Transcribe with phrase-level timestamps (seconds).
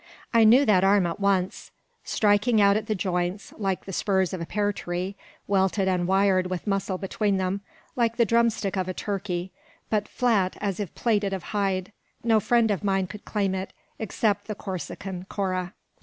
[0.33, 1.69] I knew that arm at once.
[2.03, 6.47] Sticking out at the joints, like the spurs of a pear tree, welted and wired
[6.47, 7.61] with muscle between them,
[7.95, 9.51] like the drumstick of a turkey,
[9.91, 11.91] but flat as if plaited of hide,
[12.23, 15.75] no friend of mine could claim it, except the Corsican Cora.